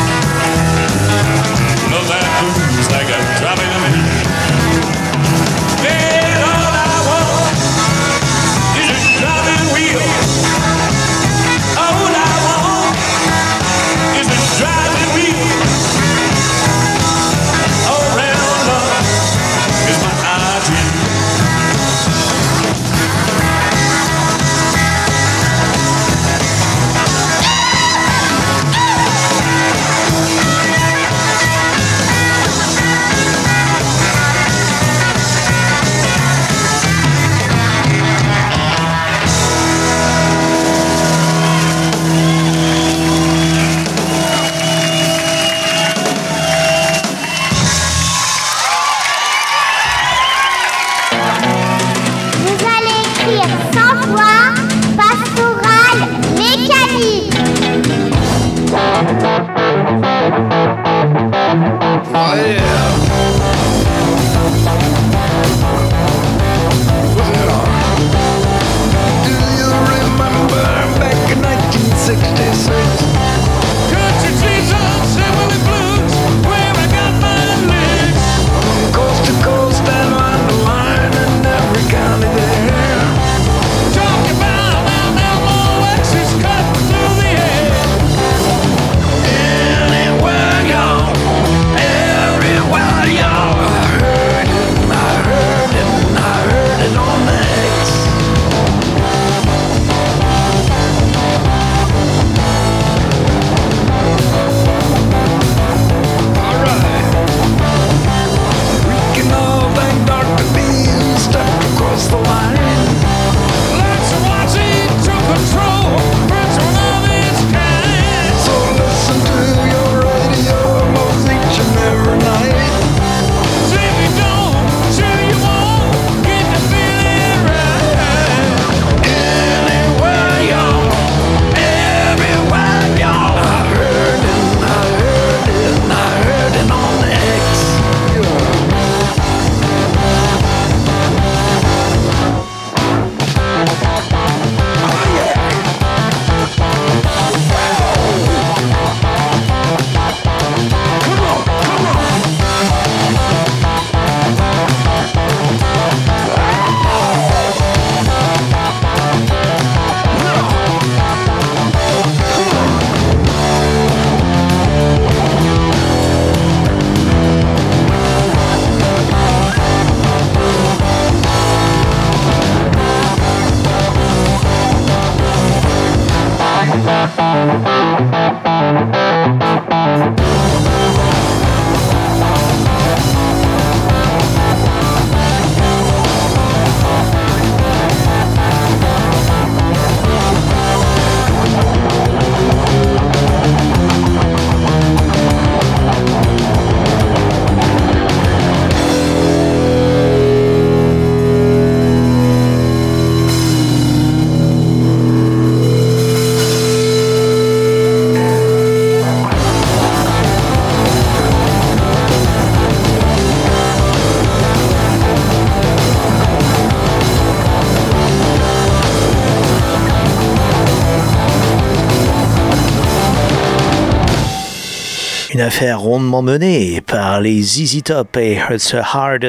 [225.40, 229.24] Affaire rondement menée par les ZZ Top et It's Hard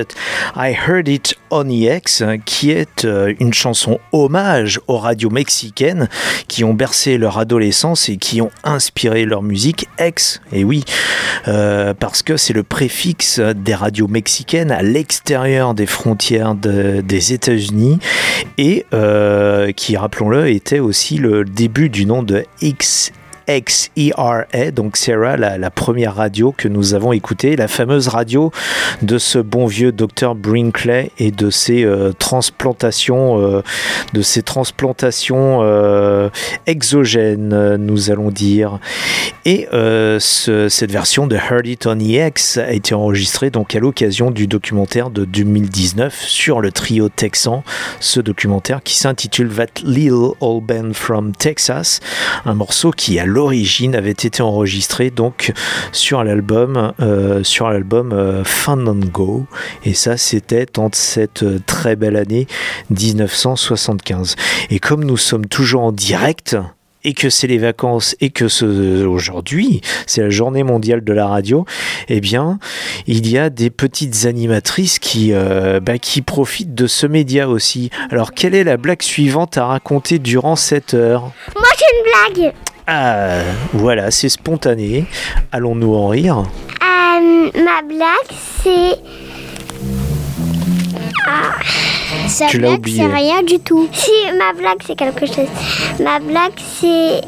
[0.55, 6.07] I Heard It on EX, qui est euh, une chanson hommage aux radios mexicaines
[6.47, 10.41] qui ont bercé leur adolescence et qui ont inspiré leur musique ex.
[10.53, 10.83] Et oui,
[11.47, 17.33] euh, parce que c'est le préfixe des radios mexicaines à l'extérieur des frontières de- des
[17.33, 17.99] États-Unis
[18.57, 23.11] et euh, qui, rappelons-le, était aussi le début du nom de X.
[23.47, 28.51] XERA, donc Sarah, la, la première radio que nous avons écoutée, la fameuse radio
[29.01, 33.61] de ce bon vieux docteur Brinkley et de ses euh, transplantations, euh,
[34.13, 36.29] de ses transplantations euh,
[36.67, 38.79] exogènes, nous allons dire.
[39.45, 44.31] Et ce- cette version de Heard It on EX a été enregistrée donc à l'occasion
[44.31, 47.63] du documentaire de 2019 sur le trio texan,
[47.99, 51.99] ce documentaire qui s'intitule That Little Old Band from Texas,
[52.45, 55.53] un morceau qui à l'origine avait été enregistré donc
[55.91, 58.43] sur l'album euh, sur l'album euh,
[59.85, 62.47] et ça c'était en cette euh, très belle année
[62.89, 64.35] 1975
[64.69, 66.57] et comme nous sommes toujours en direct
[67.03, 68.45] et que c'est les vacances et que
[69.05, 71.65] aujourd'hui c'est la journée mondiale de la radio,
[72.09, 72.59] eh bien
[73.07, 77.89] il y a des petites animatrices qui, euh, bah, qui profitent de ce média aussi.
[78.09, 81.31] Alors quelle est la blague suivante à raconter durant cette heure?
[81.55, 82.53] Moi j'ai une blague.
[82.93, 83.39] Ah
[83.71, 85.05] voilà, c'est spontané.
[85.53, 86.43] Allons-nous en rire
[86.83, 88.31] Euh, ma blague
[88.61, 88.97] c'est.
[91.25, 91.53] Ah.
[92.27, 92.97] Sa Tu l'as blague, oublié.
[93.07, 93.87] C'est rien du tout.
[93.93, 95.47] Si, ma blague c'est quelque chose.
[96.03, 97.21] Ma blague c'est.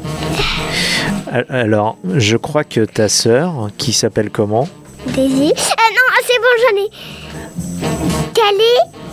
[1.48, 4.68] Alors, je crois que ta sœur, qui s'appelle comment?
[5.06, 5.50] Daisy.
[5.56, 6.90] Ah non, c'est bon, j'en ai.
[8.34, 9.03] Quel est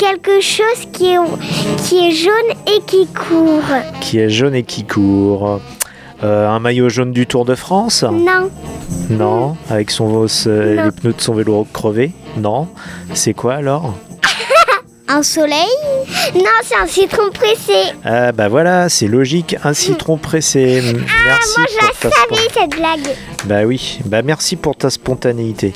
[0.00, 1.18] quelque chose qui est,
[1.86, 2.32] qui est jaune
[2.66, 3.62] et qui court
[4.00, 5.60] Qui est jaune et qui court
[6.24, 8.50] Euh, Un maillot jaune du Tour de France Non.
[9.10, 9.56] Non.
[9.68, 10.26] Avec son, Non.
[10.46, 12.68] les pneus de son vélo crevés Non.
[13.14, 13.94] C'est quoi alors
[15.08, 15.66] Un soleil
[16.34, 17.74] Non, c'est un citron pressé.
[18.04, 20.80] Ah bah voilà, c'est logique, un citron pressé.
[21.24, 23.16] Merci Ah, moi je la savais cette blague.
[23.46, 25.72] Bah oui, bah merci pour ta spontanéité.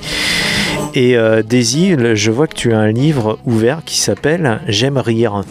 [0.97, 5.41] Et euh, Daisy, je vois que tu as un livre ouvert qui s'appelle J'aime rire.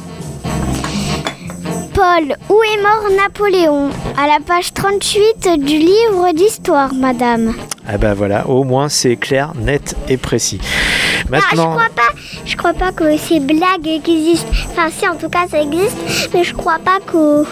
[1.92, 3.90] Paul, où est mort Napoléon?
[4.18, 7.54] À la page 38 du livre d'histoire, madame.
[7.86, 10.60] Ah bah voilà, au moins c'est clair, net et précis.
[10.62, 12.12] Ah, je Maintenant, crois pas,
[12.46, 14.48] je crois pas que ces blagues existent.
[14.70, 17.44] Enfin, si, en tout cas, ça existe, mais je crois pas que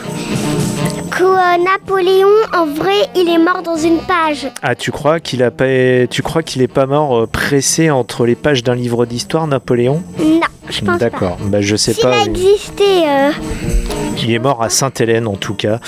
[1.10, 4.48] que euh, Napoléon, en vrai, il est mort dans une page.
[4.62, 8.26] ah tu crois qu'il a pas, tu crois qu'il est pas mort euh, pressé entre
[8.26, 10.02] les pages d'un livre d'histoire, Napoléon?
[10.18, 10.40] Non,
[10.70, 10.98] je pense pas.
[10.98, 12.14] D'accord, bah je sais S'il pas.
[12.16, 13.30] a existé, euh,
[14.22, 15.78] Il est mort à Sainte-Hélène en tout cas,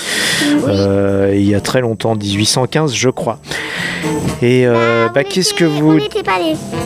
[0.67, 3.39] Euh, il y a très longtemps, 1815 je crois.
[4.41, 5.97] Et euh, bah, qu'est-ce que vous...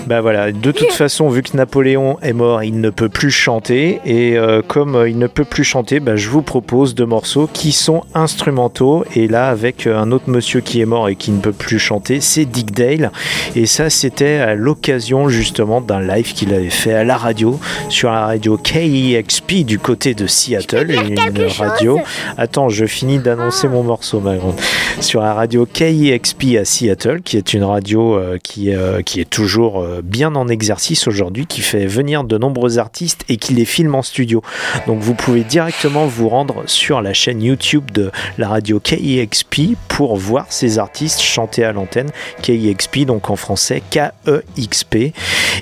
[0.07, 3.99] Bah voilà, de toute façon, vu que Napoléon est mort, il ne peut plus chanter.
[4.05, 7.71] Et euh, comme il ne peut plus chanter, bah, je vous propose deux morceaux qui
[7.71, 9.03] sont instrumentaux.
[9.15, 12.21] Et là, avec un autre monsieur qui est mort et qui ne peut plus chanter,
[12.21, 13.11] c'est Dick Dale.
[13.55, 17.59] Et ça, c'était à l'occasion justement d'un live qu'il avait fait à la radio,
[17.89, 20.91] sur la radio KEXP du côté de Seattle,
[21.29, 21.99] une radio.
[22.37, 24.59] Attends, je finis d'annoncer mon morceau, ma grande.
[24.99, 29.29] Sur la radio KEXP à Seattle, qui est une radio euh, qui, euh, qui est
[29.29, 33.65] toujours euh, bien en exercice aujourd'hui, qui fait venir de nombreux artistes et qui les
[33.65, 34.41] filme en studio.
[34.87, 40.15] Donc vous pouvez directement vous rendre sur la chaîne YouTube de la radio KEXP pour
[40.17, 42.09] voir ces artistes chanter à l'antenne.
[42.41, 45.13] KEXP, donc en français K-E-X-P.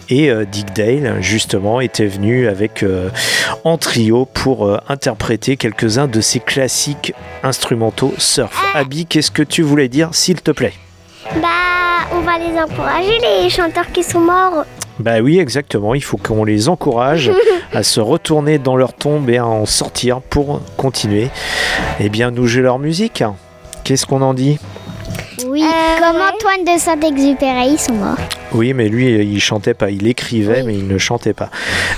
[0.09, 2.84] Et Dick Dale, justement, était venu avec
[3.63, 4.78] en trio pour euh,
[5.57, 8.63] quelques-uns de ses classiques instrumentaux surf.
[8.73, 10.73] Abby, qu'est-ce que tu voulais dire, s'il te plaît?
[11.41, 14.65] Bah, on va les encourager, les chanteurs qui sont morts.
[14.99, 15.93] Bah oui, exactement.
[15.93, 17.31] Il faut qu'on les encourage
[17.73, 21.29] à se retourner dans leur tombe et à en sortir pour continuer.
[21.99, 23.23] Eh bien, nous jouer leur musique.
[23.83, 24.57] Qu'est-ce qu'on en dit?
[25.45, 25.63] Oui,
[25.99, 28.17] comme Antoine de Saint-Exupéry, ils sont morts.
[28.53, 29.91] Oui, mais lui, il chantait pas.
[29.91, 31.49] Il écrivait, mais il ne chantait pas.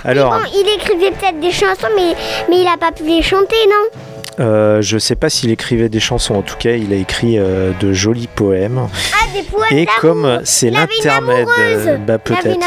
[0.04, 2.16] Alors, Bon, il écrivait peut-être des chansons, mais,
[2.50, 4.00] mais il a pas pu les chanter, non?
[4.40, 6.36] Euh, je sais pas s'il écrivait des chansons.
[6.36, 8.88] En tout cas, il a écrit euh, de jolis poèmes.
[9.14, 12.60] Ah, des poèmes Et comme c'est La vie l'intermède, euh, bah, peut-être.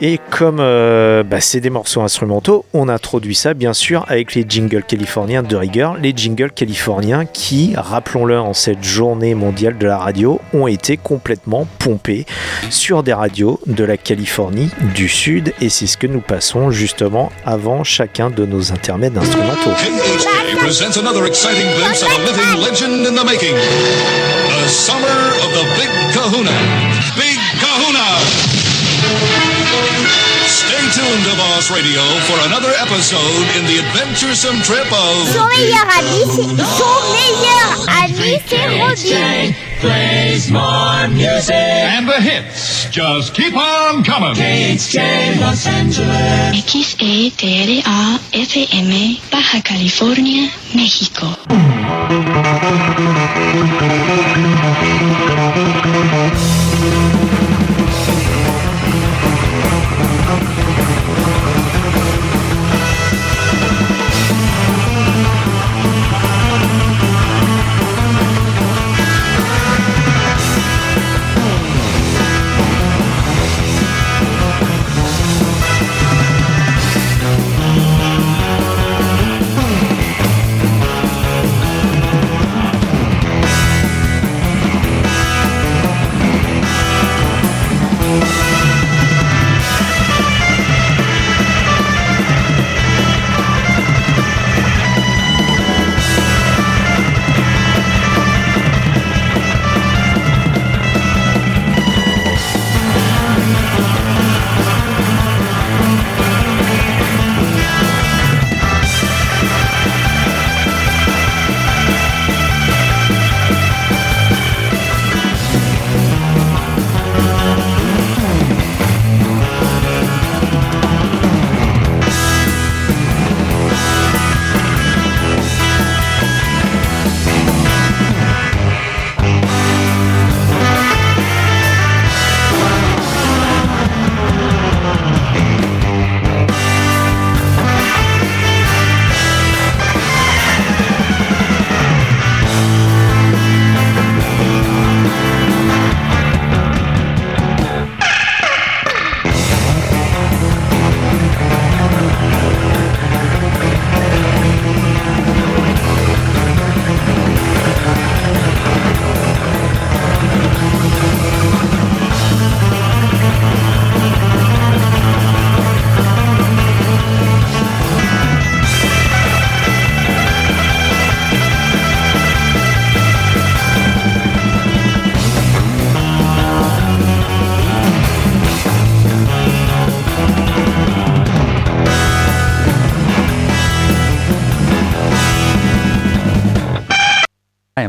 [0.00, 4.44] Et comme euh, bah, c'est des morceaux instrumentaux, on introduit ça bien sûr avec les
[4.46, 5.96] jingles californiens de rigueur.
[5.96, 11.66] Les jingles californiens qui, rappelons-le, en cette journée mondiale de la radio, ont été complètement
[11.78, 12.26] pompés
[12.70, 15.54] sur des radios de la Californie du Sud.
[15.60, 19.70] Et c'est ce que nous passons justement avant chacun de nos intermèdes instrumentaux.
[20.74, 23.54] Presents another exciting glimpse of a living legend in the making.
[23.54, 26.50] The summer of the Big Kahuna.
[26.50, 26.93] Big Kahuna!
[30.94, 35.26] Tuned to Boss Radio for another episode in the adventuresome trip of...
[35.28, 37.68] Son meilleur ami, c'est son meilleur
[38.04, 39.54] ami, c'est Robbie.
[39.80, 41.52] plays more music.
[41.54, 44.34] And the hits just keep on coming.
[44.34, 44.92] XE
[47.36, 51.26] TRA FM Baja California, México.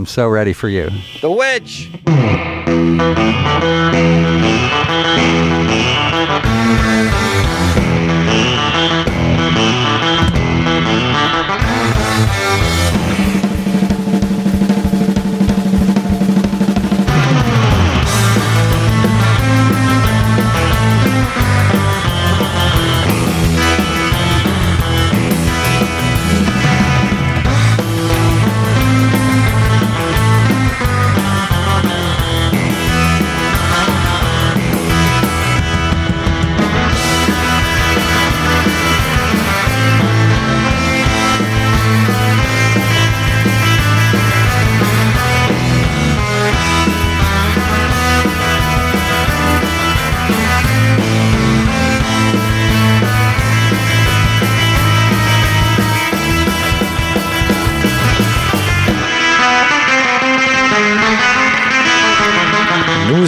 [0.05, 0.91] I am so ready for you.
[1.21, 1.89] The Wedge!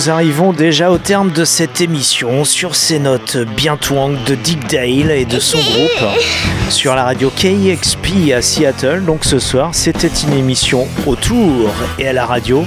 [0.08, 4.66] Nous arrivons déjà au terme de cette émission sur ces notes bien twang de Dick
[4.70, 6.06] Dale et de son groupe
[6.70, 9.04] sur la radio KXP à Seattle.
[9.04, 12.64] Donc ce soir, c'était une émission autour et à la radio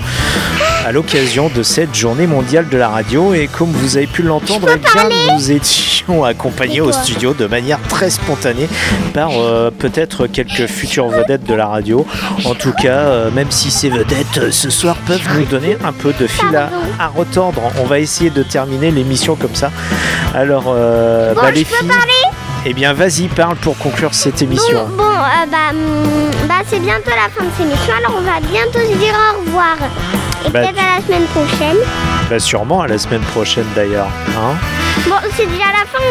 [0.86, 4.68] à l'occasion de cette journée mondiale de la radio et comme vous avez pu l'entendre,
[4.72, 8.68] eh nous étions accompagnés au studio de manière très spontanée
[9.12, 12.06] par euh, peut-être quelques futures vedettes de la radio.
[12.44, 15.92] En tout cas, euh, même si ces vedettes euh, ce soir peuvent nous donner un
[15.92, 19.70] peu de fil à, à retordre, on va essayer de terminer l'émission comme ça.
[20.34, 22.30] Alors, euh, Bon, bah, je les peux filles, parler
[22.66, 24.86] eh bien, vas-y, parle pour conclure cette émission.
[24.94, 28.38] Bon, euh, bah, hum, bah c'est bientôt la fin de cette émission, alors on va
[28.40, 29.76] bientôt se dire au revoir.
[30.46, 31.76] Et Bah, peut-être à la semaine prochaine.
[32.28, 34.08] Bah, sûrement à la semaine prochaine d'ailleurs.
[34.36, 34.54] Hein
[35.08, 36.02] Bon, c'est déjà la fin,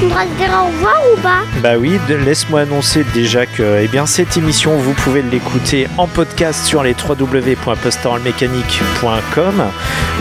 [0.00, 1.42] on devra se dire au revoir ou pas?
[1.62, 6.64] Bah oui, laisse-moi annoncer déjà que eh bien, cette émission, vous pouvez l'écouter en podcast
[6.64, 9.62] sur les www.pastoralmécanique.com.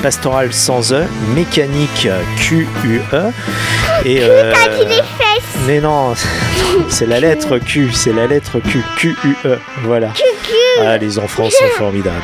[0.03, 2.07] Pastoral sans E, mécanique
[2.37, 3.31] Q-U-E.
[4.05, 4.53] Et, euh,
[5.65, 6.13] Mais non,
[6.89, 10.09] c'est la lettre Q, c'est la lettre Q, Q-U-E, voilà.
[10.85, 12.15] Ah, les enfants sont formidables.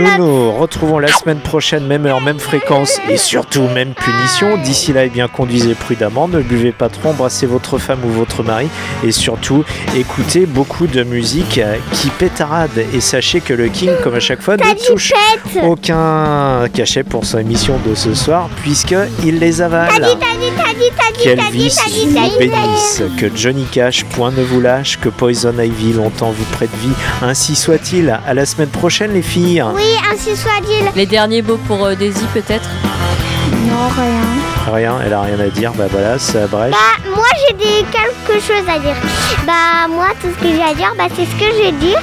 [0.00, 4.56] Nous nous retrouvons la semaine prochaine, même heure, même fréquence et surtout même punition.
[4.58, 8.42] D'ici là, eh bien, conduisez prudemment, ne buvez pas trop, embrassez votre femme ou votre
[8.42, 8.68] mari
[9.04, 9.64] et surtout
[9.96, 12.84] écoutez beaucoup de musique euh, qui pétarade.
[12.92, 15.12] Et sachez que le King, comme à chaque fois, ne touche
[15.62, 19.90] aucun cachet pour son émission de ce soir puisqu'il les avale.
[21.22, 26.44] Qu'Elvis vous bénisse, que Johnny Cash, point ne vous lâche, que Poison Ivy longtemps vous
[26.52, 26.92] prête vie.
[27.22, 28.18] Ainsi soit-il.
[28.26, 29.53] À la semaine prochaine, les filles.
[29.62, 30.86] Oui, ainsi soit-il.
[30.96, 32.68] Les derniers mots pour euh, Daisy, peut-être?
[33.66, 34.74] Non, rien.
[34.74, 35.72] Rien, elle a rien à dire.
[35.74, 36.72] Bah voilà, ça brèche.
[36.72, 38.96] Bah, moi j'ai des quelque chose à dire.
[39.46, 41.94] Bah, moi, tout ce que j'ai à dire, bah, c'est ce que j'ai dit.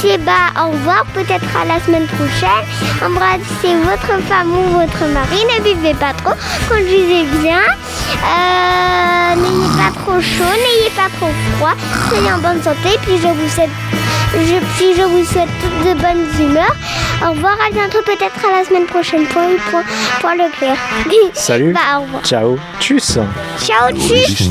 [0.00, 2.64] C'est bah, au revoir, peut-être à la semaine prochaine.
[3.04, 5.38] Embrassez votre femme ou votre mari.
[5.58, 6.34] Ne buvez pas trop.
[6.68, 7.60] Conduisez bien.
[7.60, 11.74] Euh, n'ayez pas trop chaud, n'ayez pas trop froid.
[12.08, 12.98] Soyez en bonne santé.
[13.02, 13.70] Puis je vous souhaite,
[14.34, 16.76] je, puis je vous souhaite toutes de bonnes humeurs.
[17.26, 19.80] Au revoir, à bientôt, peut-être à la semaine prochaine pour, pour,
[20.20, 20.76] pour le clair.
[21.32, 21.72] Salut.
[21.74, 22.22] Bah, au revoir.
[22.22, 22.58] Ciao.
[22.80, 23.18] Tchuss.
[23.64, 24.50] Ciao, tchuss.